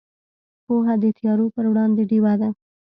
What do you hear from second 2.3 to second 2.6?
ده.